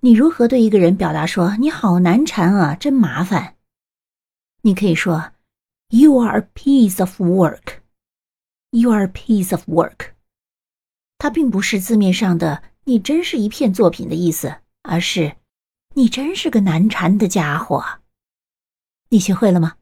[0.00, 3.56] 你如何对一个人表达说你好难缠啊真麻烦。
[4.62, 5.32] 你可以说
[5.88, 7.80] you are a piece of work.
[8.70, 10.12] You are a piece of work.
[11.18, 15.36] 它并不是字面上的你真是一片作品的意思而是
[15.94, 17.84] 你真是个难缠的家伙
[19.08, 19.77] 你学会了吗？